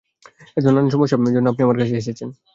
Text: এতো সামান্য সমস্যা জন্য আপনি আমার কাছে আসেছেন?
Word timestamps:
এতো 0.57 0.65
সামান্য 0.65 0.89
সমস্যা 0.95 1.17
জন্য 1.27 1.47
আপনি 1.49 1.61
আমার 1.63 1.77
কাছে 1.79 1.95
আসেছেন? 2.01 2.29